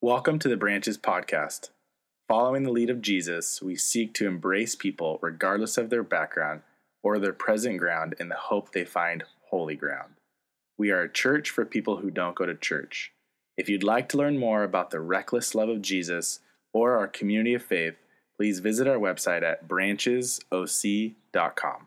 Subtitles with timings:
[0.00, 1.70] Welcome to the Branches Podcast.
[2.28, 6.60] Following the lead of Jesus, we seek to embrace people regardless of their background
[7.02, 10.12] or their present ground in the hope they find holy ground.
[10.78, 13.10] We are a church for people who don't go to church.
[13.56, 16.38] If you'd like to learn more about the reckless love of Jesus
[16.72, 17.96] or our community of faith,
[18.36, 21.86] please visit our website at branchesoc.com.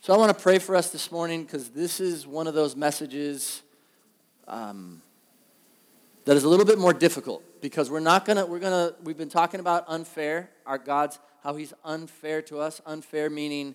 [0.00, 2.74] So I want to pray for us this morning because this is one of those
[2.74, 3.62] messages
[4.48, 5.00] um,
[6.24, 9.28] that is a little bit more difficult because we're not gonna we're gonna we've been
[9.28, 12.80] talking about unfair our god's how he's unfair to us.
[12.86, 13.74] Unfair meaning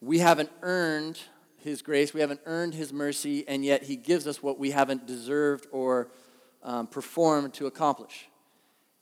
[0.00, 1.18] we haven't earned
[1.56, 5.06] his grace we haven't earned his mercy and yet he gives us what we haven't
[5.06, 6.08] deserved or
[6.62, 8.28] um, performed to accomplish.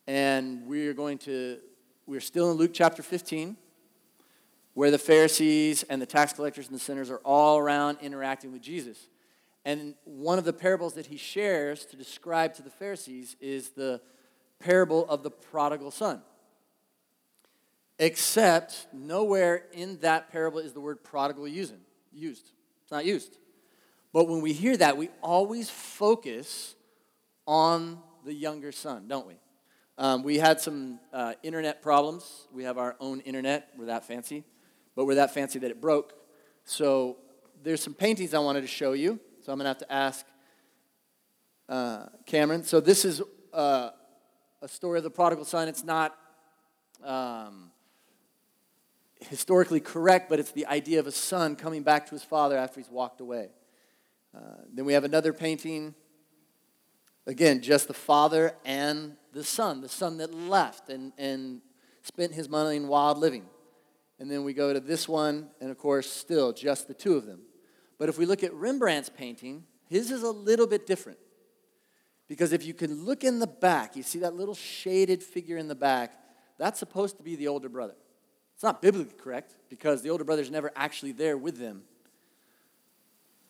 [0.07, 1.59] And we're going to
[2.07, 3.57] we're still in luke chapter 15
[4.75, 8.63] where the pharisees and the tax collectors and the sinners are all around interacting with
[8.63, 9.09] jesus
[9.69, 14.01] and one of the parables that he shares to describe to the Pharisees is the
[14.59, 16.23] parable of the prodigal son.
[17.99, 22.51] Except nowhere in that parable is the word prodigal using, used.
[22.83, 23.37] It's not used.
[24.11, 26.75] But when we hear that, we always focus
[27.47, 29.35] on the younger son, don't we?
[29.99, 32.49] Um, we had some uh, internet problems.
[32.55, 33.69] We have our own internet.
[33.77, 34.45] We're that fancy.
[34.97, 36.15] But we're that fancy that it broke.
[36.65, 37.19] So
[37.63, 39.21] there's some paintings I wanted to show you.
[39.49, 40.27] So I'm going to have to ask
[41.71, 42.65] uh, Cameron.
[42.65, 43.23] So this is
[43.55, 43.89] uh,
[44.61, 45.69] a story of the prodigal son.
[45.69, 46.15] It's not
[47.03, 47.71] um,
[49.21, 52.79] historically correct, but it's the idea of a son coming back to his father after
[52.79, 53.49] he's walked away.
[54.37, 55.95] Uh, then we have another painting.
[57.27, 61.63] Again, just the father and the son, the son that left and, and
[62.03, 63.47] spent his money in wild living.
[64.19, 67.25] And then we go to this one, and of course, still just the two of
[67.25, 67.41] them.
[67.99, 71.19] But if we look at Rembrandt's painting, his is a little bit different.
[72.29, 75.67] Because if you can look in the back, you see that little shaded figure in
[75.67, 76.13] the back,
[76.59, 77.95] that's supposed to be the older brother.
[78.55, 81.83] It's not biblically correct because the older brother's never actually there with them.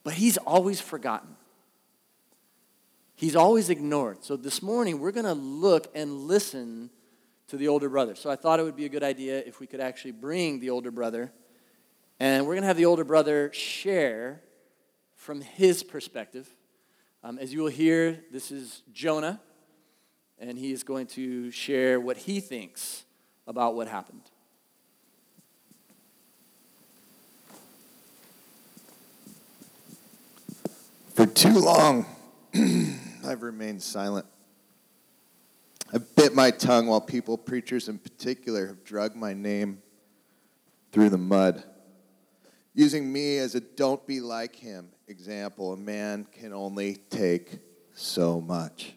[0.04, 1.36] But he's always forgotten.
[3.14, 4.22] He's always ignored.
[4.22, 6.90] So this morning, we're going to look and listen
[7.48, 8.14] to the older brother.
[8.14, 10.70] So I thought it would be a good idea if we could actually bring the
[10.70, 11.32] older brother
[12.20, 14.42] and we're going to have the older brother share
[15.14, 16.48] from his perspective.
[17.22, 19.40] Um, as you will hear, this is Jonah,
[20.38, 23.04] and he is going to share what he thinks
[23.46, 24.22] about what happened.
[31.14, 32.06] For too long,
[33.26, 34.26] I've remained silent.
[35.92, 39.82] I've bit my tongue while people, preachers in particular, have dragged my name
[40.92, 41.64] through the mud
[42.78, 45.72] using me as a don't be like him example.
[45.72, 47.58] A man can only take
[47.92, 48.94] so much.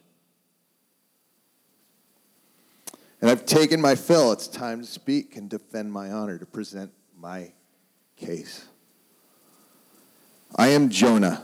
[3.20, 4.32] And I've taken my fill.
[4.34, 7.54] It's time to speak and defend my honor, to present my
[8.18, 8.66] case.
[10.56, 11.44] I am Jonah,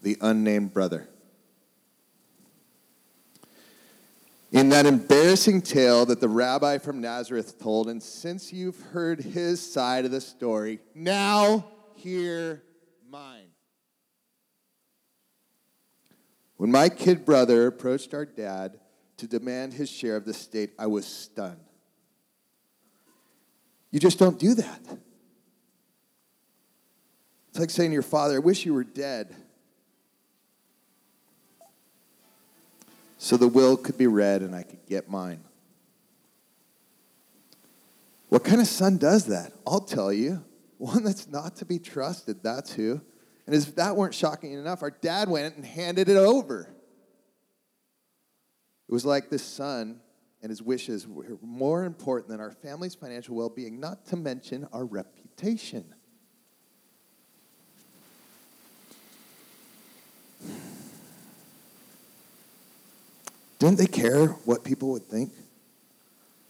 [0.00, 1.06] the unnamed brother.
[4.52, 7.88] In that embarrassing tale that the rabbi from Nazareth told.
[7.88, 11.64] And since you've heard his side of the story, now
[11.94, 12.62] hear
[13.08, 13.48] mine.
[16.58, 18.78] When my kid brother approached our dad
[19.16, 21.56] to demand his share of the state, I was stunned.
[23.90, 24.80] You just don't do that.
[27.48, 29.34] It's like saying to your father, I wish you were dead.
[33.22, 35.44] So the will could be read and I could get mine.
[38.30, 39.52] What kind of son does that?
[39.64, 40.44] I'll tell you.
[40.78, 43.00] One that's not to be trusted, that's who.
[43.46, 46.62] And if that weren't shocking enough, our dad went and handed it over.
[48.88, 50.00] It was like this son
[50.42, 54.66] and his wishes were more important than our family's financial well being, not to mention
[54.72, 55.94] our reputation.
[63.62, 65.32] Didn't they care what people would think?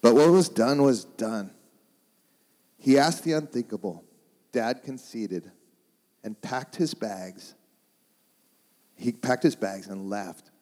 [0.00, 1.50] But what was done was done.
[2.78, 4.02] He asked the unthinkable.
[4.50, 5.52] Dad conceded
[6.24, 7.54] and packed his bags.
[8.96, 10.52] He packed his bags and left.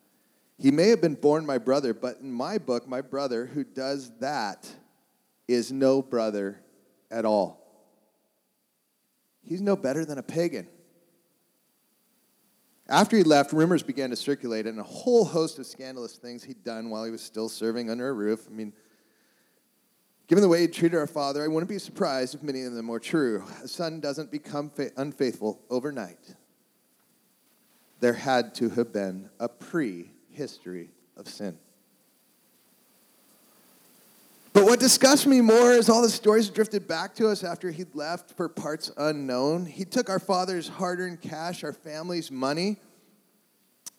[0.58, 4.10] He may have been born my brother, but in my book, my brother who does
[4.18, 4.68] that
[5.46, 6.60] is no brother
[7.12, 7.64] at all.
[9.44, 10.66] He's no better than a pagan.
[12.90, 16.64] After he left, rumors began to circulate and a whole host of scandalous things he'd
[16.64, 18.48] done while he was still serving under a roof.
[18.48, 18.72] I mean,
[20.26, 22.88] given the way he treated our father, I wouldn't be surprised if many of them
[22.88, 23.44] were true.
[23.62, 26.34] A son doesn't become fa- unfaithful overnight.
[28.00, 31.56] there had to have been a pre history of sin.
[34.60, 37.94] But what disgusts me more is all the stories drifted back to us after he'd
[37.94, 39.64] left for parts unknown.
[39.64, 42.76] He took our father's hard earned cash, our family's money.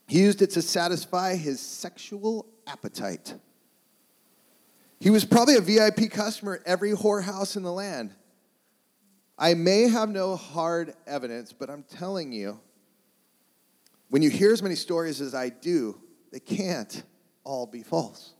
[0.07, 3.33] He used it to satisfy his sexual appetite.
[4.99, 8.13] He was probably a VIP customer at every whorehouse in the land.
[9.39, 12.59] I may have no hard evidence, but I'm telling you,
[14.09, 15.99] when you hear as many stories as I do,
[16.31, 17.01] they can't
[17.43, 18.35] all be false.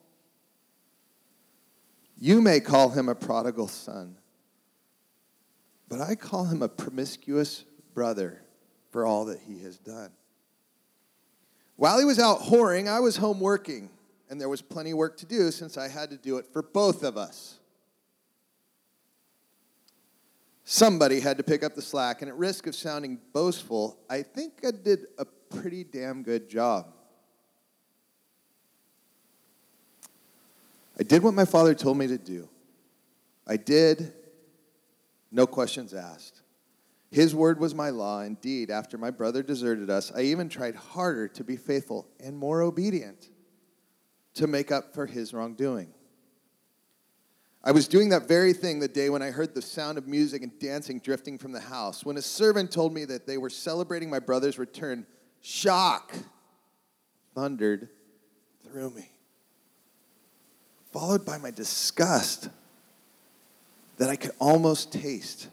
[2.23, 4.15] You may call him a prodigal son,
[5.89, 7.65] but I call him a promiscuous
[7.95, 8.44] brother
[8.91, 10.12] for all that he has done.
[11.77, 13.89] While he was out whoring, I was home working,
[14.29, 16.62] and there was plenty of work to do since I had to do it for
[16.62, 17.57] both of us.
[20.63, 24.63] Somebody had to pick up the slack, and at risk of sounding boastful, I think
[24.63, 26.94] I did a pretty damn good job.
[30.99, 32.49] I did what my father told me to do.
[33.47, 34.13] I did,
[35.31, 36.41] no questions asked.
[37.09, 38.21] His word was my law.
[38.21, 42.61] Indeed, after my brother deserted us, I even tried harder to be faithful and more
[42.61, 43.29] obedient
[44.35, 45.93] to make up for his wrongdoing.
[47.63, 50.41] I was doing that very thing the day when I heard the sound of music
[50.41, 52.05] and dancing drifting from the house.
[52.05, 55.05] When a servant told me that they were celebrating my brother's return,
[55.41, 56.13] shock
[57.35, 57.89] thundered
[58.63, 59.09] through me
[60.91, 62.49] followed by my disgust
[63.97, 65.47] that I could almost taste.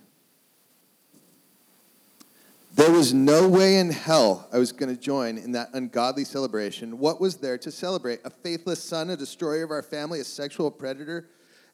[2.74, 6.98] There was no way in hell I was going to join in that ungodly celebration.
[6.98, 8.20] What was there to celebrate?
[8.24, 11.28] A faithless son, a destroyer of our family, a sexual predator?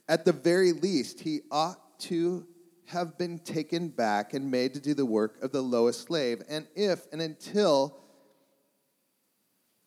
[0.08, 2.46] At the very least, he ought to
[2.86, 6.42] have been taken back and made to do the work of the lowest slave.
[6.48, 7.98] And if and until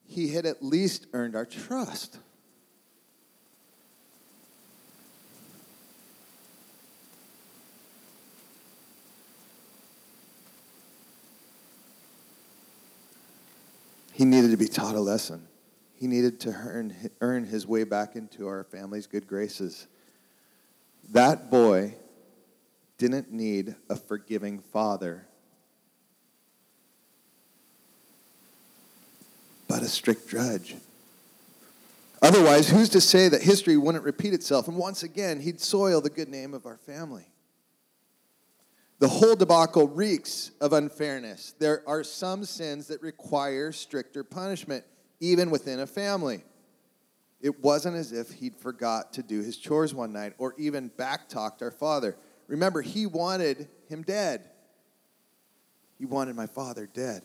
[0.06, 2.18] he had at least earned our trust.
[14.18, 15.48] He needed to be taught a lesson.
[15.94, 19.86] He needed to earn, earn his way back into our family's good graces.
[21.12, 21.94] That boy
[22.98, 25.28] didn't need a forgiving father,
[29.68, 30.78] but a strict judge.
[32.20, 36.10] Otherwise, who's to say that history wouldn't repeat itself and once again he'd soil the
[36.10, 37.28] good name of our family?
[39.00, 41.54] The whole debacle reeks of unfairness.
[41.60, 44.84] There are some sins that require stricter punishment,
[45.20, 46.44] even within a family.
[47.40, 51.62] It wasn't as if he'd forgot to do his chores one night or even backtalked
[51.62, 52.18] our father.
[52.48, 54.50] Remember, he wanted him dead.
[56.00, 57.22] He wanted my father dead.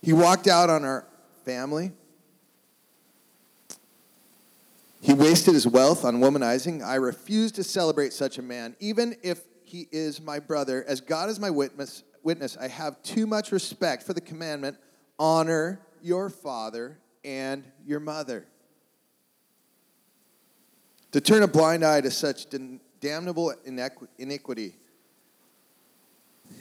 [0.00, 1.06] He walked out on our
[1.44, 1.92] family.
[5.00, 6.84] He wasted his wealth on womanizing.
[6.84, 10.84] I refuse to celebrate such a man, even if he is my brother.
[10.86, 14.76] As God is my witness, witness, I have too much respect for the commandment
[15.18, 18.46] honor your father and your mother.
[21.12, 22.46] To turn a blind eye to such
[23.00, 23.54] damnable
[24.18, 24.74] iniquity.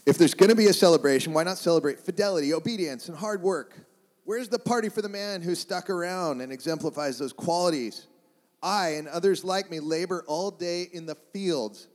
[0.05, 3.77] If there's going to be a celebration, why not celebrate fidelity, obedience, and hard work?
[4.23, 8.07] Where's the party for the man who stuck around and exemplifies those qualities?
[8.63, 11.87] I and others like me labor all day in the fields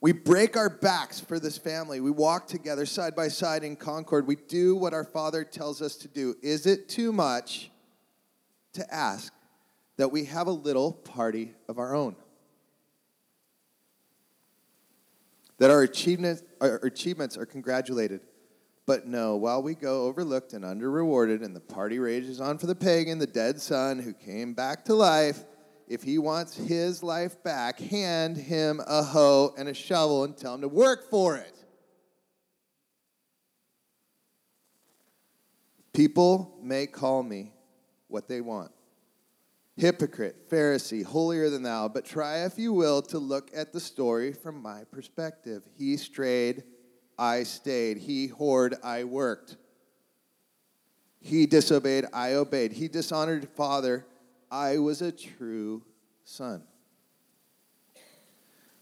[0.00, 2.00] we break our backs for this family.
[2.00, 4.26] We walk together side by side in concord.
[4.26, 6.36] We do what our Father tells us to do.
[6.42, 7.70] Is it too much
[8.72, 9.32] to ask
[9.98, 12.16] that we have a little party of our own?
[15.58, 18.20] That our achievements, our achievements are congratulated.
[18.86, 22.74] But no, while we go overlooked and under-rewarded, and the party rages on for the
[22.74, 25.44] pagan, the dead son who came back to life,
[25.90, 30.54] if he wants his life back, hand him a hoe and a shovel and tell
[30.54, 31.54] him to work for it.
[35.92, 37.52] People may call me
[38.06, 38.70] what they want
[39.80, 44.32] hypocrite, Pharisee, holier than thou, but try, if you will, to look at the story
[44.32, 45.62] from my perspective.
[45.74, 46.64] He strayed,
[47.18, 47.96] I stayed.
[47.96, 49.56] He whored, I worked.
[51.18, 52.72] He disobeyed, I obeyed.
[52.72, 54.06] He dishonored father,
[54.50, 55.82] I was a true
[56.24, 56.62] son.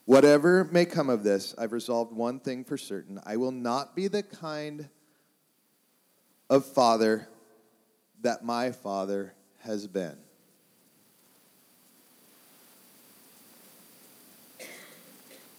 [0.06, 3.20] Whatever may come of this, I've resolved one thing for certain.
[3.26, 4.88] I will not be the kind
[6.48, 7.28] of father
[8.22, 10.16] that my father has been.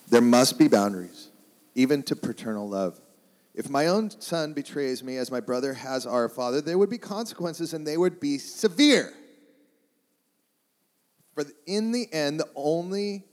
[0.09, 1.29] There must be boundaries,
[1.75, 2.99] even to paternal love.
[3.53, 6.97] If my own son betrays me as my brother has our father, there would be
[6.97, 9.13] consequences and they would be severe.
[11.33, 13.25] For in the end, the only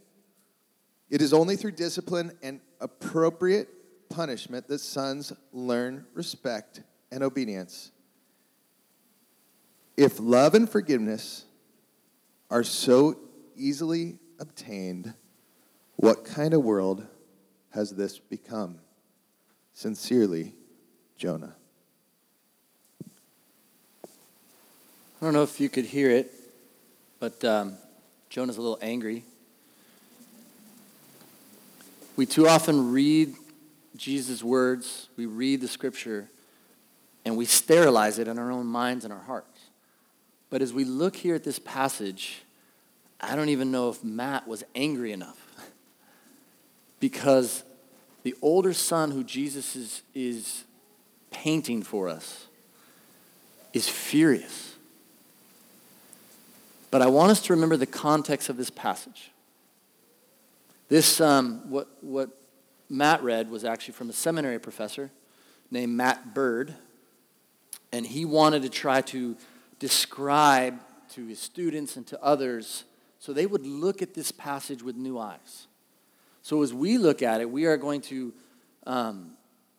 [1.09, 3.69] it is only through discipline and appropriate
[4.09, 7.93] punishment that sons learn respect and obedience.
[9.97, 11.45] If love and forgiveness
[12.51, 13.19] are so
[13.57, 15.15] easily obtained,
[15.97, 17.07] what kind of world
[17.71, 18.81] has this become?
[19.73, 20.55] Sincerely,
[21.17, 21.55] Jonah.
[24.05, 26.33] I don't know if you could hear it,
[27.19, 27.79] but um,
[28.37, 29.25] Jonah's a little angry.
[32.17, 33.35] We too often read
[33.97, 36.29] Jesus' words, we read the scripture,
[37.25, 39.59] and we sterilize it in our own minds and our hearts.
[40.51, 42.43] But as we look here at this passage,
[43.23, 45.43] I don't even know if Matt was angry enough.
[47.01, 47.65] because
[48.23, 50.65] the older son who Jesus is, is
[51.31, 52.49] painting for us
[53.73, 54.66] is furious.
[56.97, 59.31] But I want us to remember the context of this passage.
[60.89, 62.31] This, um, what, what
[62.89, 65.11] Matt read was actually from a seminary professor
[65.71, 66.75] named Matt Bird,
[67.93, 69.37] and he wanted to try to
[69.79, 72.85] describe to his students and to others
[73.19, 75.67] so they would look at this passage with new eyes.
[76.41, 78.33] So as we look at it, we are going to
[78.87, 79.37] um,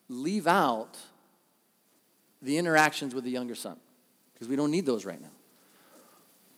[0.07, 0.99] leave out
[2.43, 3.77] the interactions with the younger son
[4.35, 5.31] because we don't need those right now.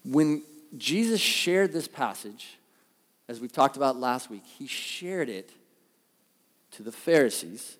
[0.04, 0.44] When
[0.78, 2.58] Jesus shared this passage,
[3.28, 5.52] as we've talked about last week, he shared it
[6.72, 7.78] to the Pharisees,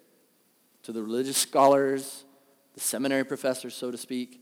[0.84, 2.24] to the religious scholars,
[2.74, 4.42] the seminary professors, so to speak,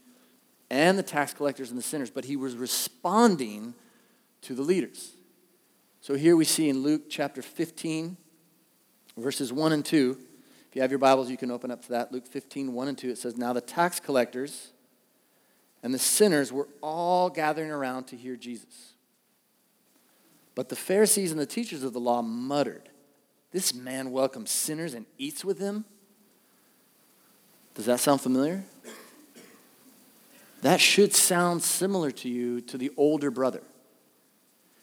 [0.69, 3.73] and the tax collectors and the sinners, but he was responding
[4.41, 5.13] to the leaders.
[6.01, 8.17] So here we see in Luke chapter 15,
[9.17, 10.17] verses 1 and 2.
[10.69, 12.11] If you have your Bibles, you can open up to that.
[12.11, 13.09] Luke 15, 1 and 2.
[13.09, 14.71] It says, Now the tax collectors
[15.83, 18.93] and the sinners were all gathering around to hear Jesus.
[20.55, 22.89] But the Pharisees and the teachers of the law muttered,
[23.51, 25.85] This man welcomes sinners and eats with them?
[27.75, 28.63] Does that sound familiar?
[30.61, 33.61] That should sound similar to you to the older brother.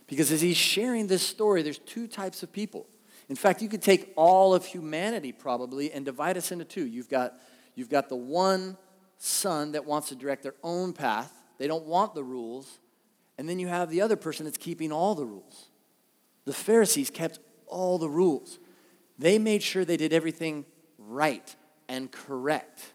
[0.06, 2.86] Because as he's sharing this story, there's two types of people.
[3.28, 6.86] In fact, you could take all of humanity probably and divide us into two.
[6.86, 7.34] You've got,
[7.74, 8.76] you've got the one
[9.24, 12.78] son that wants to direct their own path, they don't want the rules.
[13.38, 15.66] And then you have the other person that's keeping all the rules.
[16.44, 18.58] The Pharisees kept all the rules,
[19.18, 20.64] they made sure they did everything
[20.98, 21.54] right
[21.88, 22.92] and correct.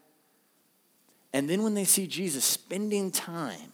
[1.33, 3.73] And then when they see Jesus spending time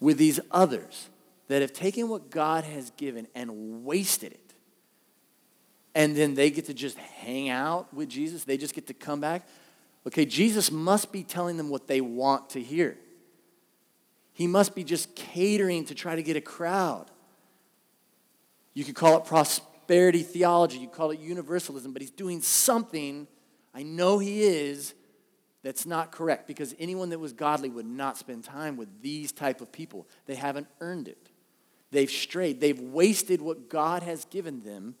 [0.00, 1.10] with these others
[1.48, 4.54] that have taken what God has given and wasted it,
[5.94, 9.20] and then they get to just hang out with Jesus, they just get to come
[9.20, 9.46] back.
[10.06, 12.96] Okay, Jesus must be telling them what they want to hear.
[14.32, 17.10] He must be just catering to try to get a crowd.
[18.72, 23.26] You could call it prosperity theology, you call it universalism, but he's doing something,
[23.74, 24.94] I know he is,
[25.62, 29.60] that's not correct because anyone that was godly would not spend time with these type
[29.60, 30.08] of people.
[30.24, 31.28] They haven't earned it.
[31.90, 32.60] They've strayed.
[32.60, 34.94] They've wasted what God has given them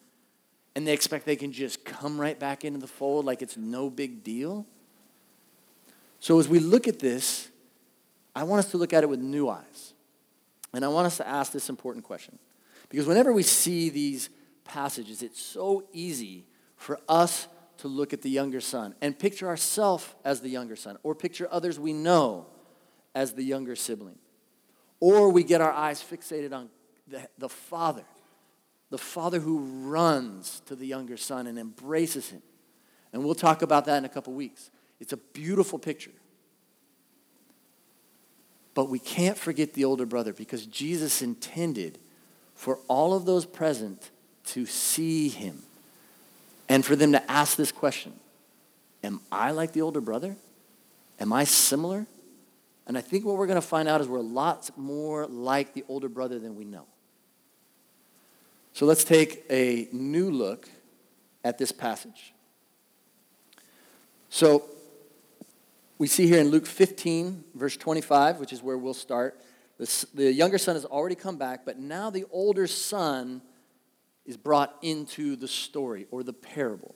[0.74, 3.90] and they expect they can just come right back into the fold like it's no
[3.90, 4.66] big deal.
[6.20, 7.48] So as we look at this,
[8.34, 9.94] I want us to look at it with new eyes.
[10.72, 12.38] And I want us to ask this important question.
[12.88, 14.28] Because whenever we see these
[14.64, 16.44] passages, it's so easy
[16.76, 17.48] for us
[17.78, 21.48] to look at the younger son and picture ourselves as the younger son, or picture
[21.50, 22.46] others we know
[23.14, 24.18] as the younger sibling.
[25.00, 26.68] Or we get our eyes fixated on
[27.08, 28.04] the, the father,
[28.90, 32.42] the father who runs to the younger son and embraces him.
[33.12, 34.70] And we'll talk about that in a couple weeks.
[35.00, 36.12] It's a beautiful picture.
[38.74, 41.98] But we can't forget the older brother because Jesus intended
[42.54, 44.10] for all of those present
[44.46, 45.62] to see him
[46.68, 48.12] and for them to ask this question
[49.02, 50.36] Am I like the older brother?
[51.18, 52.06] Am I similar?
[52.86, 55.84] And I think what we're going to find out is we're lots more like the
[55.88, 56.86] older brother than we know.
[58.72, 60.68] So let's take a new look
[61.44, 62.32] at this passage.
[64.28, 64.64] So
[66.00, 69.38] we see here in Luke 15, verse 25, which is where we'll start.
[69.76, 73.42] The, the younger son has already come back, but now the older son
[74.24, 76.94] is brought into the story or the parable.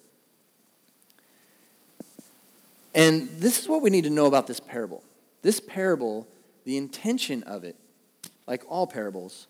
[2.94, 5.04] And this is what we need to know about this parable.
[5.42, 6.26] This parable,
[6.64, 7.76] the intention of it,
[8.46, 9.48] like all parables,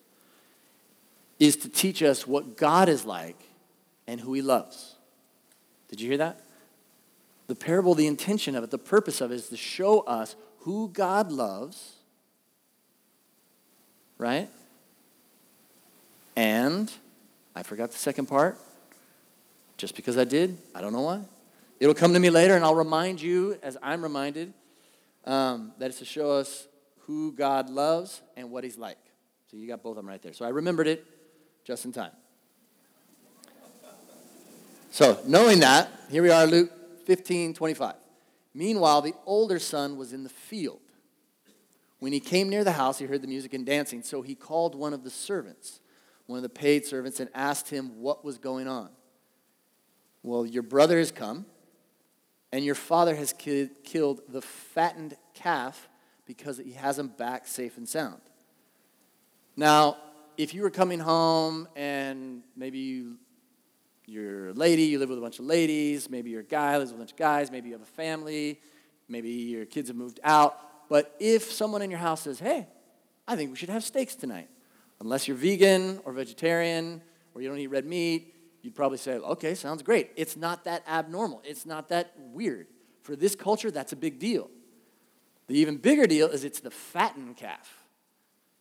[1.38, 3.40] is to teach us what God is like
[4.08, 4.96] and who he loves.
[5.86, 6.43] Did you hear that?
[7.46, 10.88] The parable, the intention of it, the purpose of it is to show us who
[10.88, 11.96] God loves,
[14.16, 14.48] right?
[16.36, 16.90] And
[17.54, 18.58] I forgot the second part.
[19.76, 21.20] Just because I did, I don't know why.
[21.80, 24.54] It'll come to me later, and I'll remind you, as I'm reminded,
[25.24, 26.66] um, that it's to show us
[27.00, 28.98] who God loves and what He's like.
[29.50, 30.32] So you got both of them right there.
[30.32, 31.04] So I remembered it
[31.64, 32.12] just in time.
[34.90, 36.70] So, knowing that, here we are, Luke
[37.04, 37.94] 15 25.
[38.54, 40.80] Meanwhile, the older son was in the field.
[41.98, 44.74] When he came near the house, he heard the music and dancing, so he called
[44.74, 45.80] one of the servants,
[46.26, 48.90] one of the paid servants, and asked him what was going on.
[50.22, 51.46] Well, your brother has come,
[52.52, 55.88] and your father has ki- killed the fattened calf
[56.26, 58.20] because he has him back safe and sound.
[59.56, 59.96] Now,
[60.36, 63.18] if you were coming home and maybe you
[64.06, 66.90] you're a lady, you live with a bunch of ladies, maybe you're a guy, lives
[66.90, 68.60] with a bunch of guys, maybe you have a family,
[69.08, 70.88] maybe your kids have moved out.
[70.88, 72.68] But if someone in your house says, hey,
[73.26, 74.48] I think we should have steaks tonight,
[75.00, 77.02] unless you're vegan or vegetarian
[77.34, 80.10] or you don't eat red meat, you'd probably say, okay, sounds great.
[80.16, 82.66] It's not that abnormal, it's not that weird.
[83.02, 84.50] For this culture, that's a big deal.
[85.46, 87.84] The even bigger deal is it's the fattened calf.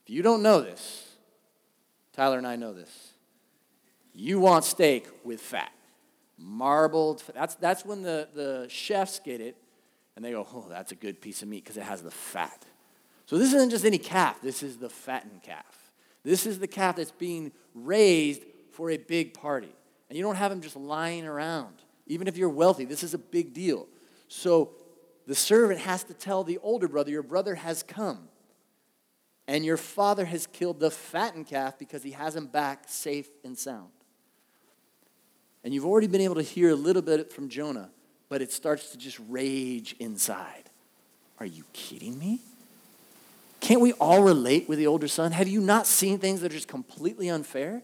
[0.05, 1.15] If you don't know this,
[2.11, 3.12] Tyler and I know this.
[4.13, 5.71] You want steak with fat.
[6.37, 9.55] Marbled, that's, that's when the, the chefs get it
[10.15, 12.65] and they go, oh, that's a good piece of meat because it has the fat.
[13.25, 15.91] So this isn't just any calf, this is the fattened calf.
[16.23, 19.73] This is the calf that's being raised for a big party.
[20.09, 21.75] And you don't have them just lying around.
[22.07, 23.87] Even if you're wealthy, this is a big deal.
[24.27, 24.71] So
[25.27, 28.29] the servant has to tell the older brother, Your brother has come.
[29.47, 33.57] And your father has killed the fattened calf because he has him back safe and
[33.57, 33.89] sound.
[35.63, 37.89] And you've already been able to hear a little bit from Jonah,
[38.29, 40.69] but it starts to just rage inside.
[41.39, 42.41] Are you kidding me?
[43.59, 45.31] Can't we all relate with the older son?
[45.31, 47.81] Have you not seen things that are just completely unfair?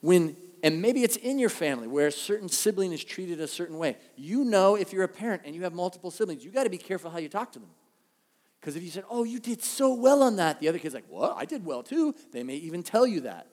[0.00, 3.78] When and maybe it's in your family where a certain sibling is treated a certain
[3.78, 3.96] way.
[4.16, 6.78] You know if you're a parent and you have multiple siblings, you got to be
[6.78, 7.70] careful how you talk to them.
[8.60, 11.06] Because if you said, "Oh, you did so well on that," the other kid's like,
[11.08, 13.48] "Well, I did well too." They may even tell you that.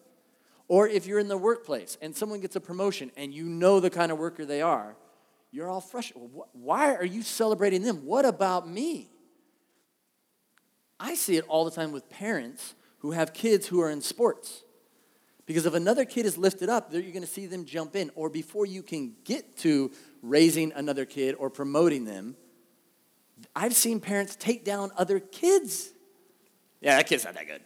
[0.69, 3.89] Or if you're in the workplace and someone gets a promotion and you know the
[3.89, 4.95] kind of worker they are,
[5.51, 6.29] you're all frustrated.
[6.53, 8.05] Why are you celebrating them?
[8.05, 9.09] What about me?
[10.99, 14.63] I see it all the time with parents who have kids who are in sports.
[15.47, 18.11] Because if another kid is lifted up, you're going to see them jump in.
[18.13, 22.35] Or before you can get to raising another kid or promoting them,
[23.55, 25.89] I've seen parents take down other kids.
[26.79, 27.61] Yeah, that kid's not that good.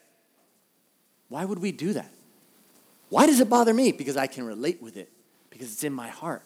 [1.27, 2.09] Why would we do that?
[3.13, 3.91] Why does it bother me?
[3.91, 5.07] Because I can relate with it,
[5.51, 6.41] because it's in my heart.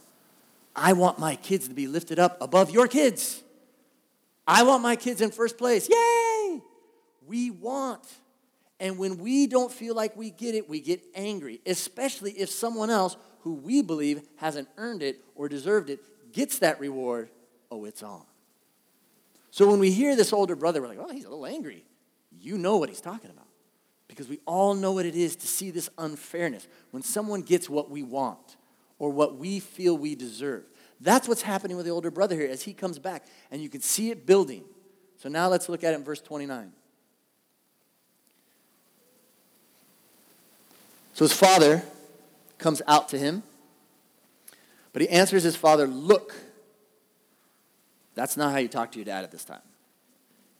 [0.76, 3.42] I want my kids to be lifted up above your kids.
[4.46, 5.88] I want my kids in first place.
[5.88, 6.62] Yay!
[7.26, 8.04] We want.
[8.82, 12.90] And when we don't feel like we get it, we get angry, especially if someone
[12.90, 16.02] else who we believe hasn't earned it or deserved it
[16.34, 17.30] gets that reward.
[17.72, 18.24] Oh, it's on.
[19.52, 21.86] So when we hear this older brother, we're like, oh, he's a little angry.
[22.38, 23.47] You know what he's talking about
[24.08, 27.90] because we all know what it is to see this unfairness when someone gets what
[27.90, 28.58] we want
[29.00, 30.64] or what we feel we deserve.
[31.00, 33.82] That's what's happening with the older brother here as he comes back, and you can
[33.82, 34.64] see it building.
[35.18, 36.72] So now let's look at it in verse 29.
[41.14, 41.84] So his father
[42.58, 43.44] comes out to him,
[44.94, 46.34] but he answers his father, Look.
[48.16, 49.62] That's not how you talk to your dad at this time.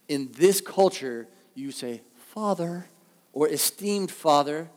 [0.08, 2.86] In this culture, you say, Father
[3.38, 4.68] or esteemed father,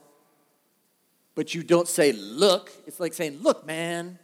[1.33, 2.71] but you don't say, look.
[2.85, 4.19] It's like saying, look, man.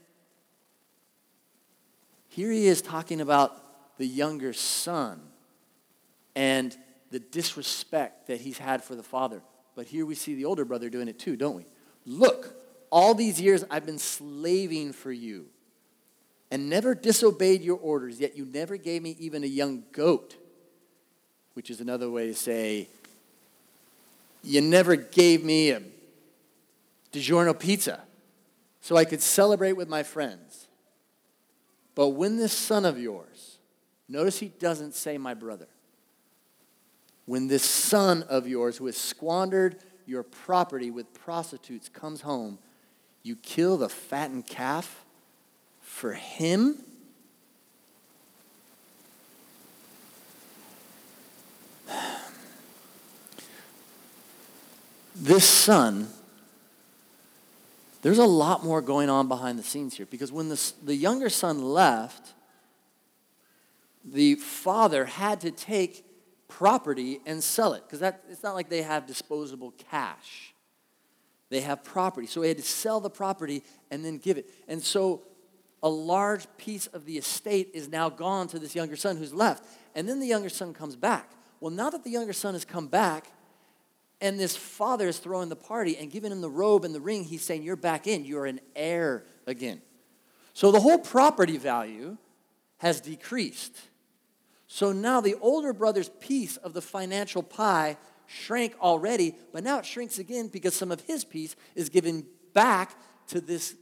[2.27, 5.19] Here he is talking about the younger son
[6.35, 6.77] and
[7.09, 9.41] the disrespect that he's had for the father.
[9.75, 11.65] But here we see the older brother doing it too, don't we?
[12.05, 12.53] Look,
[12.91, 15.47] all these years I've been slaving for you
[16.51, 20.35] and never disobeyed your orders, yet you never gave me even a young goat,
[21.55, 22.87] which is another way to say,
[24.47, 25.81] you never gave me a
[27.11, 28.01] DiGiorno pizza
[28.81, 30.67] so I could celebrate with my friends.
[31.95, 33.57] But when this son of yours,
[34.07, 35.67] notice he doesn't say my brother,
[37.25, 42.59] when this son of yours who has squandered your property with prostitutes comes home,
[43.23, 45.05] you kill the fattened calf
[45.81, 46.83] for him?
[55.19, 56.07] This son,
[58.01, 61.29] there's a lot more going on behind the scenes here because when the, the younger
[61.29, 62.33] son left,
[64.05, 66.05] the father had to take
[66.47, 70.53] property and sell it because it's not like they have disposable cash.
[71.49, 72.27] They have property.
[72.27, 74.49] So he had to sell the property and then give it.
[74.67, 75.23] And so
[75.81, 79.65] a large piece of the estate is now gone to this younger son who's left.
[79.95, 81.31] And then the younger son comes back.
[81.59, 83.31] Well, now that the younger son has come back,
[84.19, 87.23] and this father is throwing the party and giving him the robe and the ring,
[87.23, 88.25] he's saying, You're back in.
[88.25, 89.81] You're an heir again.
[90.53, 92.17] So the whole property value
[92.77, 93.77] has decreased.
[94.67, 99.85] So now the older brother's piece of the financial pie shrank already, but now it
[99.85, 102.95] shrinks again because some of his piece is given back
[103.27, 103.75] to this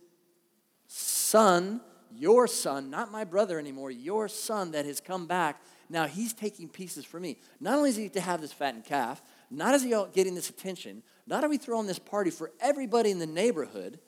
[0.87, 1.81] son,
[2.15, 5.61] your son, not my brother anymore, your son that has come back.
[5.89, 7.37] Now he's taking pieces for me.
[7.59, 9.21] Not only is he to have this fattened calf,
[9.55, 13.19] not is he getting this attention, not are we throwing this party for everybody in
[13.19, 13.99] the neighborhood,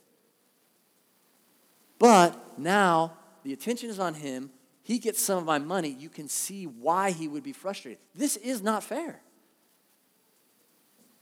[2.00, 4.52] but now the attention is on him.
[4.84, 5.90] He gets some of my money.
[5.90, 8.00] You can see why he would be frustrated.
[8.16, 9.22] This is not fair.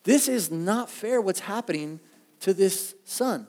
[0.03, 1.99] This is not fair what's happening
[2.41, 3.47] to this son.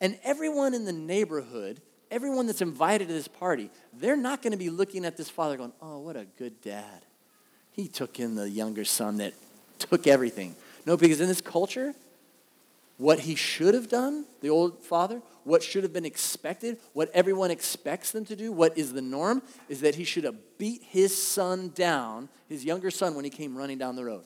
[0.00, 4.58] And everyone in the neighborhood, everyone that's invited to this party, they're not going to
[4.58, 7.04] be looking at this father going, oh, what a good dad.
[7.72, 9.34] He took in the younger son that
[9.78, 10.54] took everything.
[10.84, 11.94] No, because in this culture,
[12.98, 17.50] what he should have done, the old father, what should have been expected, what everyone
[17.50, 21.16] expects them to do, what is the norm, is that he should have beat his
[21.16, 24.24] son down, his younger son, when he came running down the road.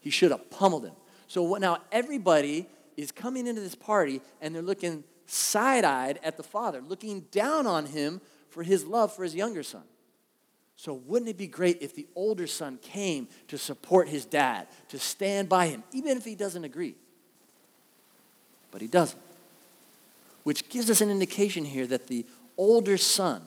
[0.00, 0.94] He should have pummeled him.
[1.28, 2.66] So now everybody
[2.96, 7.66] is coming into this party and they're looking side eyed at the father, looking down
[7.66, 8.20] on him
[8.50, 9.82] for his love for his younger son.
[10.76, 14.98] So, wouldn't it be great if the older son came to support his dad, to
[14.98, 16.96] stand by him, even if he doesn't agree?
[18.70, 19.20] But he doesn't.
[20.42, 23.42] Which gives us an indication here that the older son,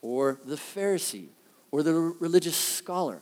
[0.00, 1.28] or the Pharisee,
[1.70, 3.20] or the religious scholar,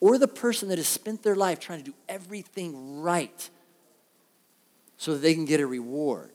[0.00, 3.48] or the person that has spent their life trying to do everything right
[4.96, 6.32] so that they can get a reward.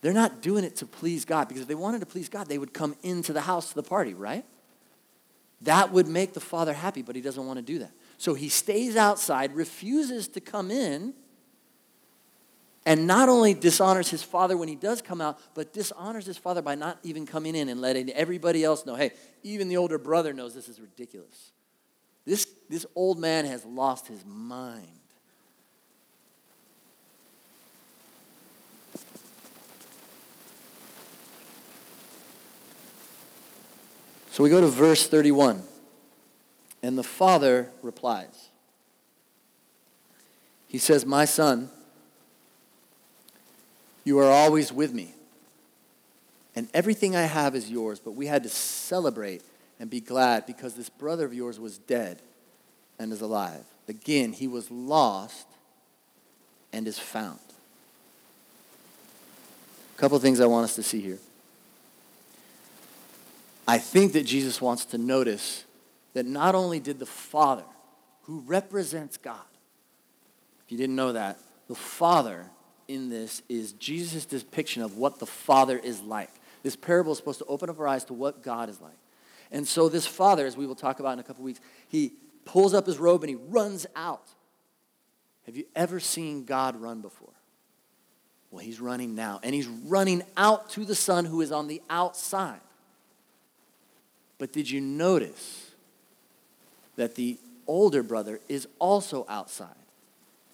[0.00, 2.58] They're not doing it to please God because if they wanted to please God, they
[2.58, 4.44] would come into the house to the party, right?
[5.62, 7.92] That would make the father happy, but he doesn't want to do that.
[8.16, 11.14] So he stays outside, refuses to come in,
[12.86, 16.62] and not only dishonors his father when he does come out, but dishonors his father
[16.62, 20.32] by not even coming in and letting everybody else know hey, even the older brother
[20.32, 21.52] knows this is ridiculous.
[22.24, 24.99] This, this old man has lost his mind.
[34.40, 35.62] So we go to verse 31.
[36.82, 38.48] And the father replies.
[40.66, 41.68] He says, My son,
[44.02, 45.12] you are always with me,
[46.56, 48.00] and everything I have is yours.
[48.00, 49.42] But we had to celebrate
[49.78, 52.22] and be glad because this brother of yours was dead
[52.98, 53.66] and is alive.
[53.88, 55.48] Again, he was lost
[56.72, 57.40] and is found.
[59.98, 61.18] A couple things I want us to see here.
[63.70, 65.64] I think that Jesus wants to notice
[66.14, 67.62] that not only did the Father,
[68.22, 69.38] who represents God,
[70.64, 72.46] if you didn't know that, the Father
[72.88, 76.32] in this is Jesus' depiction of what the Father is like.
[76.64, 78.98] This parable is supposed to open up our eyes to what God is like.
[79.52, 82.74] And so this Father, as we will talk about in a couple weeks, he pulls
[82.74, 84.30] up his robe and he runs out.
[85.46, 87.34] Have you ever seen God run before?
[88.50, 89.38] Well, he's running now.
[89.44, 92.62] And he's running out to the Son who is on the outside.
[94.40, 95.70] But did you notice
[96.96, 99.68] that the older brother is also outside?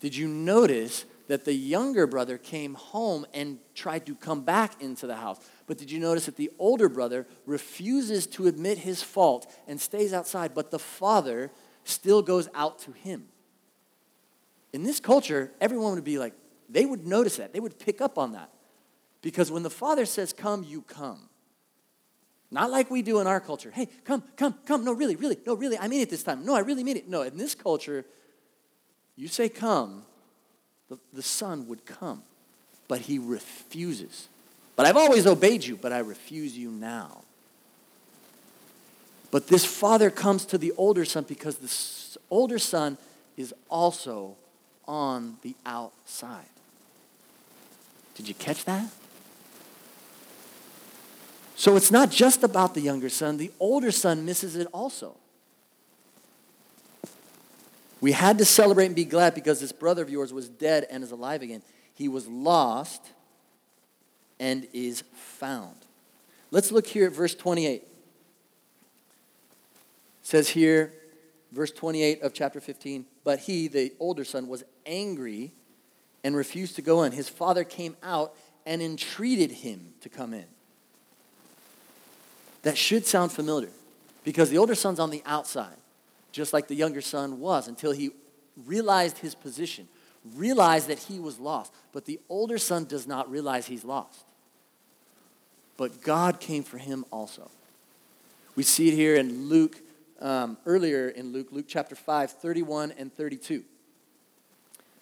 [0.00, 5.06] Did you notice that the younger brother came home and tried to come back into
[5.06, 5.38] the house?
[5.68, 10.12] But did you notice that the older brother refuses to admit his fault and stays
[10.12, 11.52] outside, but the father
[11.84, 13.28] still goes out to him?
[14.72, 16.34] In this culture, everyone would be like,
[16.68, 17.52] they would notice that.
[17.52, 18.50] They would pick up on that.
[19.22, 21.28] Because when the father says, Come, you come.
[22.50, 23.70] Not like we do in our culture.
[23.70, 24.84] Hey, come, come, come.
[24.84, 25.36] No, really, really.
[25.46, 26.44] No, really, I mean it this time.
[26.44, 27.08] No, I really mean it.
[27.08, 28.04] No, in this culture,
[29.16, 30.02] you say come,
[30.88, 32.22] the, the son would come,
[32.86, 34.28] but he refuses.
[34.76, 37.22] But I've always obeyed you, but I refuse you now.
[39.30, 42.96] But this father comes to the older son because the older son
[43.36, 44.36] is also
[44.86, 46.44] on the outside.
[48.14, 48.88] Did you catch that?
[51.56, 55.16] So it's not just about the younger son, the older son misses it also.
[58.02, 61.02] We had to celebrate and be glad because this brother of yours was dead and
[61.02, 61.62] is alive again.
[61.94, 63.02] He was lost
[64.38, 65.76] and is found.
[66.50, 67.74] Let's look here at verse 28.
[67.76, 67.88] It
[70.22, 70.92] says here,
[71.52, 75.52] verse 28 of chapter 15, but he, the older son, was angry
[76.22, 77.12] and refused to go in.
[77.12, 78.34] His father came out
[78.66, 80.44] and entreated him to come in.
[82.66, 83.70] That should sound familiar
[84.24, 85.76] because the older son's on the outside,
[86.32, 88.10] just like the younger son was until he
[88.56, 89.86] realized his position,
[90.34, 91.72] realized that he was lost.
[91.92, 94.24] But the older son does not realize he's lost.
[95.76, 97.52] But God came for him also.
[98.56, 99.80] We see it here in Luke,
[100.20, 103.62] um, earlier in Luke, Luke chapter 5, 31 and 32.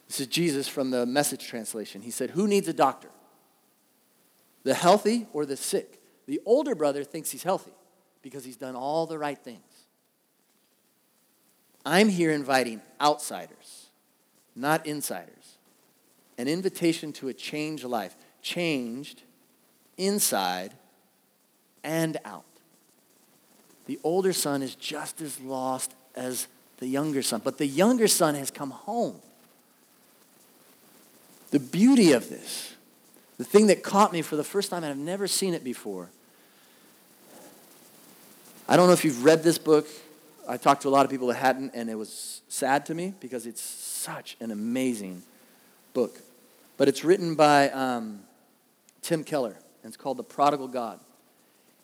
[0.07, 2.03] This is Jesus from the message translation.
[2.03, 3.09] He said, Who needs a doctor?
[4.65, 6.03] The healthy or the sick?
[6.27, 7.73] The older brother thinks he's healthy
[8.23, 9.61] because he's done all the right things.
[11.85, 13.87] I'm here inviting outsiders,
[14.57, 15.59] not insiders.
[16.39, 19.23] An invitation to a changed life, changed
[19.97, 20.73] inside
[21.85, 22.45] and out.
[23.87, 28.35] The older son is just as lost as the younger son, but the younger son
[28.35, 29.21] has come home.
[31.51, 32.75] The beauty of this,
[33.37, 36.09] the thing that caught me for the first time, and I've never seen it before.
[38.67, 39.87] I don't know if you've read this book.
[40.49, 43.13] I talked to a lot of people that hadn't, and it was sad to me
[43.21, 45.23] because it's such an amazing
[45.93, 46.19] book.
[46.77, 48.21] But it's written by um,
[49.03, 50.99] Tim Keller, and it's called The Prodigal God.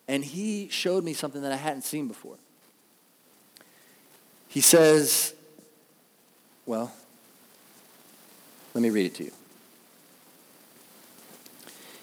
[0.09, 2.37] And he showed me something that I hadn't seen before.
[4.49, 5.35] He says,
[6.67, 6.93] well,
[8.75, 9.33] let me read it to you.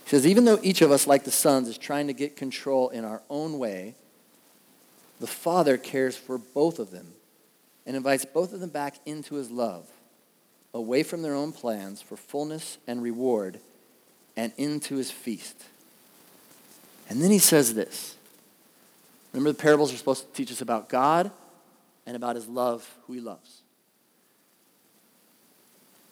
[0.03, 2.89] He says, even though each of us, like the sons, is trying to get control
[2.89, 3.95] in our own way,
[5.19, 7.07] the Father cares for both of them
[7.85, 9.87] and invites both of them back into his love,
[10.73, 13.59] away from their own plans for fullness and reward,
[14.35, 15.63] and into his feast.
[17.09, 18.15] And then he says this.
[19.33, 21.31] Remember, the parables are supposed to teach us about God
[22.05, 23.61] and about his love, who he loves.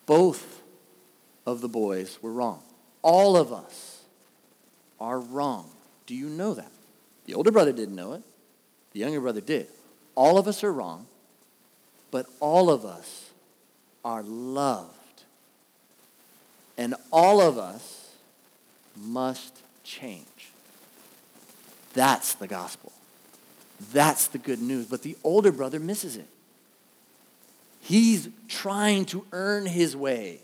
[0.05, 0.61] Both
[1.45, 2.61] of the boys were wrong.
[3.01, 4.03] All of us
[4.99, 5.69] are wrong.
[6.05, 6.71] Do you know that?
[7.25, 8.23] The older brother didn't know it.
[8.95, 9.67] The younger brother did.
[10.15, 11.05] All of us are wrong,
[12.11, 13.29] but all of us
[14.05, 14.89] are loved.
[16.77, 18.09] And all of us
[18.95, 20.25] must change.
[21.93, 22.93] That's the gospel.
[23.91, 24.85] That's the good news.
[24.85, 26.29] But the older brother misses it.
[27.81, 30.39] He's trying to earn his way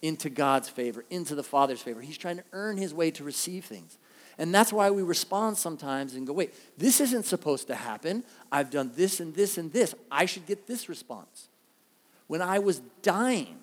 [0.00, 2.00] into God's favor, into the Father's favor.
[2.00, 3.98] He's trying to earn his way to receive things.
[4.38, 8.24] And that's why we respond sometimes and go, wait, this isn't supposed to happen.
[8.50, 9.94] I've done this and this and this.
[10.10, 11.48] I should get this response.
[12.26, 13.58] When I was dying,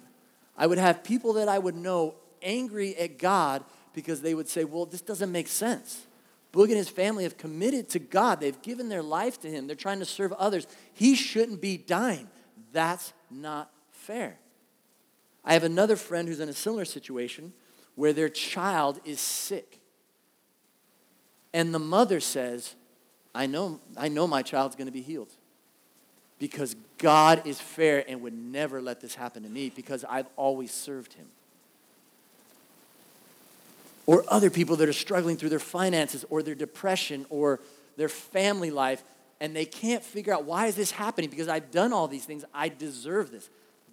[0.58, 4.63] I would have people that I would know angry at God because they would say,
[4.63, 6.05] well, this doesn't make sense.
[6.53, 8.39] Boog and his family have committed to God.
[8.39, 9.67] They've given their life to him.
[9.67, 10.67] They're trying to serve others.
[10.93, 12.27] He shouldn't be dying.
[12.71, 14.38] That's not fair.
[15.43, 17.53] I have another friend who's in a similar situation
[17.95, 19.79] where their child is sick.
[21.54, 22.76] And the mother says,
[23.34, 25.30] I know, I know my child's going to be healed
[26.40, 30.72] because God is fair and would never let this happen to me because I've always
[30.72, 31.28] served him.
[34.06, 37.60] Or other people that are struggling through their finances or their depression or
[37.98, 39.04] their family life
[39.42, 42.44] and they can't figure out why is this happening because I've done all these things.
[42.54, 43.50] I deserve this.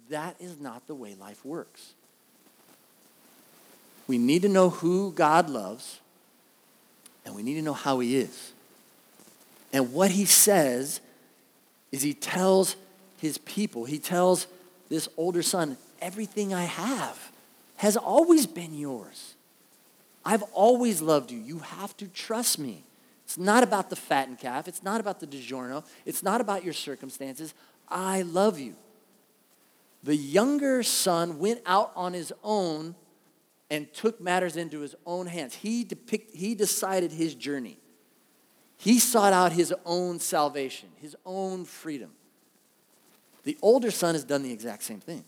[0.09, 1.93] That is not the way life works.
[4.07, 5.99] We need to know who God loves,
[7.27, 8.53] and we need to know how He is.
[9.73, 11.01] And what He says
[11.91, 12.77] is He tells
[13.17, 14.47] His people, He tells
[14.89, 17.31] this older son, everything I have
[17.75, 19.35] has always been yours.
[20.23, 21.39] I've always loved you.
[21.39, 22.83] You have to trust me.
[23.25, 24.69] It's not about the fattened calf.
[24.69, 25.83] It's not about the DiGiorno.
[26.05, 27.53] It's not about your circumstances.
[27.89, 28.75] I love you.
[30.03, 32.95] The younger son went out on his own
[33.69, 35.55] and took matters into his own hands.
[35.55, 37.77] He, depict, he decided his journey.
[38.77, 42.11] He sought out his own salvation, his own freedom.
[43.43, 45.23] The older son has done the exact same thing,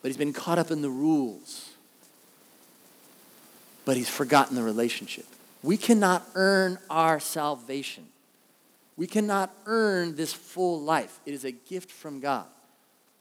[0.00, 1.70] but he's been caught up in the rules.
[3.84, 5.26] But he's forgotten the relationship.
[5.62, 8.06] We cannot earn our salvation.
[8.96, 11.18] We cannot earn this full life.
[11.26, 12.46] It is a gift from God.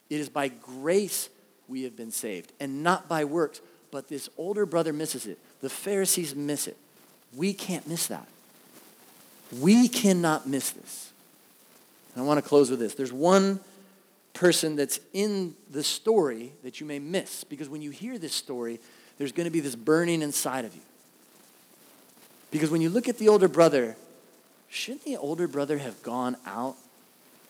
[0.10, 1.30] It is by grace
[1.67, 3.62] we have been saved and not by works.
[3.91, 5.38] But this older brother misses it.
[5.60, 6.77] The Pharisees miss it.
[7.36, 8.27] We can't miss that.
[9.60, 11.12] We cannot miss this.
[12.15, 12.95] And I want to close with this.
[12.95, 13.60] There's one
[14.34, 18.80] person that's in the story that you may miss because when you hear this story,
[19.17, 20.82] there's going to be this burning inside of you.
[22.49, 23.95] Because when you look at the older brother,
[24.69, 26.75] shouldn't the older brother have gone out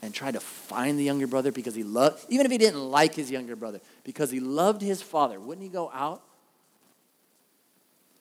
[0.01, 3.13] and tried to find the younger brother because he loved, even if he didn't like
[3.13, 6.21] his younger brother, because he loved his father, wouldn't he go out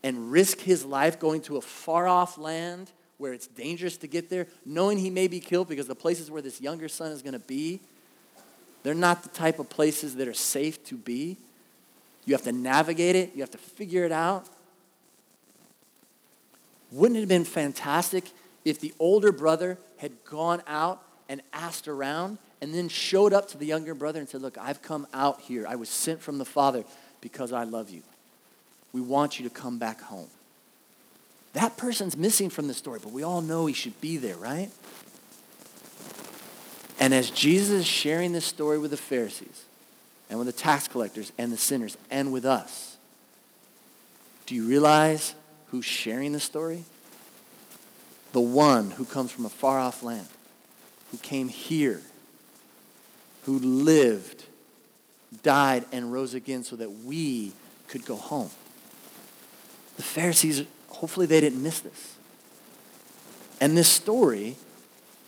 [0.03, 4.31] and risk his life going to a far off land where it's dangerous to get
[4.31, 7.35] there, knowing he may be killed because the places where this younger son is going
[7.35, 7.81] to be,
[8.83, 11.37] they're not the type of places that are safe to be.
[12.25, 14.47] You have to navigate it, you have to figure it out.
[16.91, 18.25] Wouldn't it have been fantastic
[18.65, 23.59] if the older brother had gone out and asked around and then showed up to
[23.59, 25.67] the younger brother and said, Look, I've come out here.
[25.69, 26.85] I was sent from the Father
[27.21, 28.03] because I love you.
[28.93, 30.29] We want you to come back home.
[31.53, 34.71] That person's missing from the story, but we all know he should be there, right?
[36.99, 39.65] And as Jesus is sharing this story with the Pharisees
[40.29, 42.97] and with the tax collectors and the sinners and with us,
[44.47, 45.35] do you realize
[45.69, 46.85] who's sharing the story?
[48.33, 50.29] The one who comes from a far off land,
[51.11, 52.03] who came here,
[53.45, 54.45] who lived,
[55.43, 57.53] died, and rose again so that we
[57.89, 58.51] could go home.
[60.01, 62.17] The Pharisees, hopefully, they didn't miss this.
[63.61, 64.57] And this story,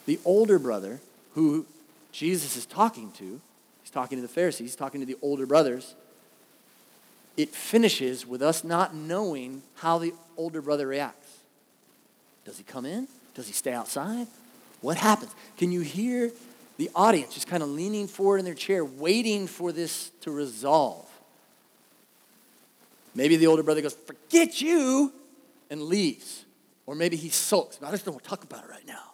[0.07, 1.01] the older brother
[1.35, 1.67] who
[2.11, 3.39] Jesus is talking to,
[3.83, 5.95] he's talking to the Pharisees, he's talking to the older brothers.
[7.37, 11.37] It finishes with us not knowing how the older brother reacts.
[12.47, 13.09] Does he come in?
[13.35, 14.27] Does he stay outside?
[14.81, 15.35] What happens?
[15.59, 16.33] Can you hear
[16.79, 21.12] the audience just kind of leaning forward in their chair, waiting for this to resolve?
[23.15, 25.13] Maybe the older brother goes, Forget you,
[25.71, 26.45] and leaves.
[26.87, 27.79] Or maybe he sulks.
[27.83, 29.13] I just don't want to talk about it right now.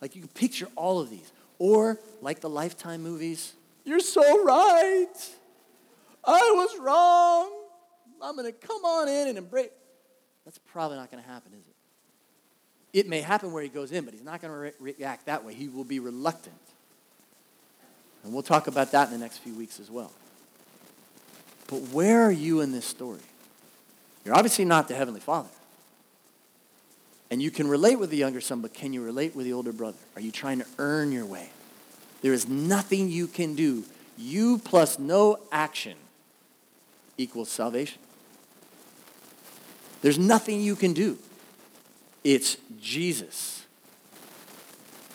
[0.00, 1.32] Like you can picture all of these.
[1.58, 3.52] Or, like the Lifetime movies,
[3.84, 5.06] you're so right.
[6.24, 7.52] I was wrong.
[8.22, 9.70] I'm going to come on in and embrace.
[10.44, 13.00] That's probably not going to happen, is it?
[13.00, 15.44] It may happen where he goes in, but he's not going to re- react that
[15.44, 15.54] way.
[15.54, 16.54] He will be reluctant.
[18.24, 20.12] And we'll talk about that in the next few weeks as well.
[21.70, 23.20] But where are you in this story?
[24.24, 25.48] You're obviously not the Heavenly Father.
[27.30, 29.72] And you can relate with the younger son, but can you relate with the older
[29.72, 29.98] brother?
[30.16, 31.50] Are you trying to earn your way?
[32.22, 33.84] There is nothing you can do.
[34.18, 35.96] You plus no action
[37.16, 38.00] equals salvation.
[40.02, 41.18] There's nothing you can do.
[42.24, 43.64] It's Jesus.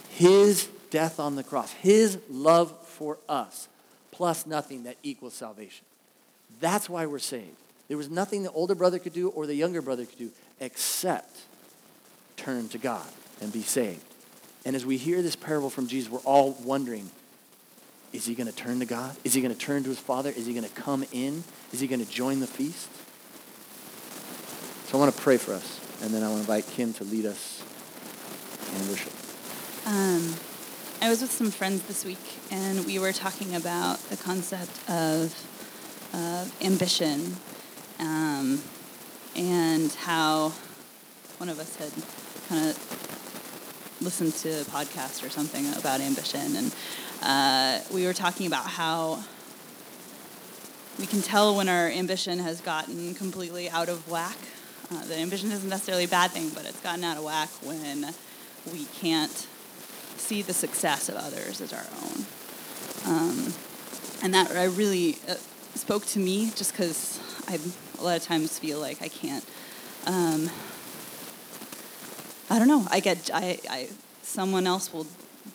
[0.09, 3.67] His death on the cross, His love for us,
[4.11, 5.85] plus nothing that equals salvation.
[6.59, 7.57] That's why we're saved.
[7.87, 11.37] There was nothing the older brother could do or the younger brother could do except
[12.37, 13.07] turn to God
[13.41, 14.03] and be saved.
[14.65, 17.09] And as we hear this parable from Jesus, we're all wondering
[18.13, 19.13] is he going to turn to God?
[19.25, 20.29] Is he going to turn to his Father?
[20.29, 21.43] Is he going to come in?
[21.73, 22.89] Is he going to join the feast?
[24.87, 27.03] So I want to pray for us, and then I want to invite Kim to
[27.03, 27.61] lead us
[28.73, 29.11] in worship.
[29.85, 30.33] Um,
[31.01, 32.17] I was with some friends this week,
[32.51, 35.35] and we were talking about the concept of,
[36.15, 37.35] of ambition
[37.99, 38.61] um,
[39.35, 40.49] and how
[41.37, 41.91] one of us had
[42.47, 46.75] kind of listened to a podcast or something about ambition, and
[47.21, 49.23] uh, we were talking about how
[50.99, 54.37] we can tell when our ambition has gotten completely out of whack.
[54.91, 58.13] Uh, ambition isn't necessarily a bad thing, but it's gotten out of whack when
[58.71, 59.47] we can't
[60.17, 62.25] see the success of others as our own.
[63.05, 63.53] Um,
[64.23, 65.35] and that I really uh,
[65.75, 67.59] spoke to me just because I
[67.99, 69.45] a lot of times feel like I can't.
[70.05, 70.49] Um,
[72.49, 72.85] I don't know.
[72.89, 73.89] I get I, I
[74.21, 75.07] someone else will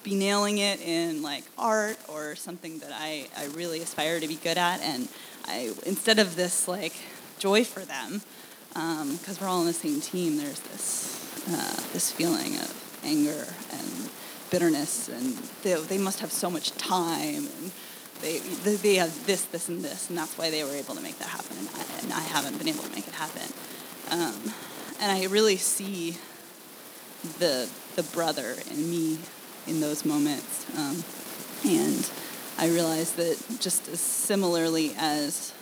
[0.03, 4.37] be nailing it in like art or something that I, I really aspire to be
[4.37, 5.09] good at and
[5.47, 6.95] I instead of this like
[7.39, 8.23] joy for them
[8.73, 13.47] because um, we're all on the same team there's this uh, this feeling of anger
[13.73, 14.11] and
[14.51, 17.73] bitterness and they, they must have so much time and
[18.23, 18.39] they,
[18.77, 21.29] they have this this and this and that's why they were able to make that
[21.29, 23.53] happen and I, and I haven't been able to make it happen
[24.11, 24.53] um,
[25.01, 26.17] and I really see
[27.39, 29.19] the the brother in me
[29.67, 30.67] in those moments.
[30.77, 31.05] Um,
[31.65, 32.11] and
[32.59, 35.53] I realized that just as similarly as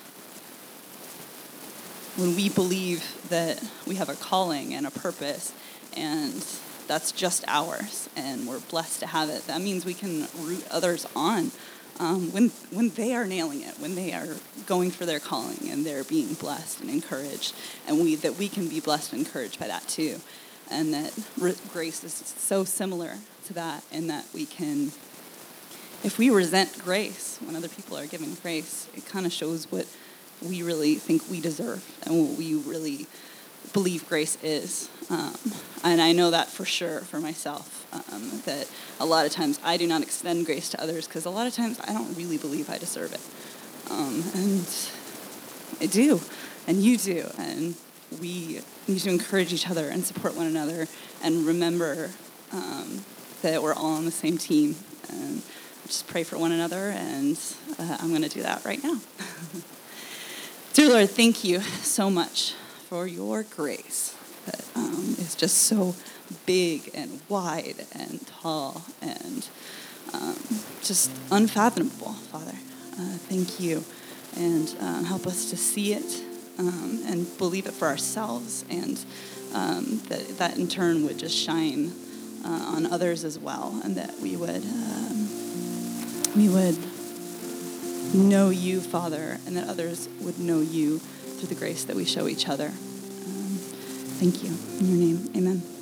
[2.17, 5.53] when we believe that we have a calling and a purpose
[5.97, 6.45] and
[6.87, 11.07] that's just ours and we're blessed to have it, that means we can root others
[11.15, 11.51] on
[11.99, 14.29] um, when, when they are nailing it, when they are
[14.67, 17.55] going for their calling and they're being blessed and encouraged,
[17.87, 20.21] and we, that we can be blessed and encouraged by that too.
[20.71, 21.19] And that
[21.73, 23.15] grace is so similar
[23.47, 24.93] to that in that we can,
[26.05, 29.87] if we resent grace when other people are giving grace, it kind of shows what
[30.43, 33.07] we really think we deserve and what we really
[33.73, 34.89] believe grace is.
[35.11, 35.37] Um,
[35.85, 37.75] and I know that for sure for myself.
[37.93, 41.31] Um, that a lot of times I do not extend grace to others because a
[41.31, 43.91] lot of times I don't really believe I deserve it.
[43.91, 44.67] Um, and
[45.81, 46.21] I do,
[46.67, 47.31] and you do.
[47.39, 47.77] And
[48.21, 50.87] we need to encourage each other and support one another
[51.23, 52.11] and remember
[52.53, 53.05] um,
[53.43, 54.77] that we're all on the same team.
[55.11, 55.43] And
[55.87, 57.41] just pray for one another, and
[57.79, 59.01] uh, I'm going to do that right now.
[60.75, 62.55] Dear Lord, thank you so much
[62.89, 64.17] for your grace
[64.47, 65.95] that um, is just so
[66.47, 69.47] big and wide and tall and
[70.15, 70.39] um,
[70.83, 72.57] just unfathomable, Father.
[72.95, 73.85] Uh, thank you.
[74.37, 76.25] And um, help us to see it
[76.59, 78.99] um, and believe it for ourselves, and
[79.53, 81.93] um, that, that in turn would just shine
[82.45, 85.29] uh, on others as well, and that we would um,
[86.37, 86.77] we would
[88.15, 91.01] know you, Father, and that others would know you
[91.39, 92.67] through the grace that we show each other.
[92.67, 93.59] Um,
[94.19, 94.51] thank you.
[94.81, 95.78] In your name, amen.